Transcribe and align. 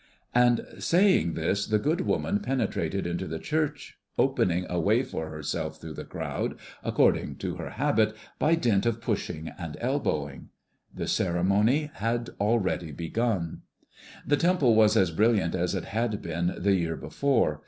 And 0.33 0.61
saying 0.79 1.35
this, 1.35 1.67
the 1.67 1.77
good 1.77 2.01
woman 2.07 2.39
penetrated 2.39 3.05
into 3.05 3.27
the 3.27 3.37
church, 3.37 3.99
opening 4.17 4.65
a 4.67 4.79
way 4.79 5.03
for 5.03 5.29
herself 5.29 5.79
through 5.79 5.93
the 5.93 6.03
crowd, 6.05 6.55
according 6.83 7.35
to 7.35 7.57
her 7.57 7.69
habit, 7.69 8.15
by 8.39 8.55
dint 8.55 8.87
of 8.87 8.99
pushing 8.99 9.51
and 9.59 9.77
elbowing. 9.79 10.49
The 10.91 11.07
ceremony 11.07 11.91
had 11.93 12.31
already 12.39 12.91
begun. 12.91 13.61
The 14.25 14.37
temple 14.37 14.73
was 14.73 14.97
as 14.97 15.11
brilliant 15.11 15.53
as 15.53 15.75
it 15.75 15.85
had 15.85 16.19
been 16.19 16.55
the 16.57 16.73
year 16.73 16.95
before. 16.95 17.59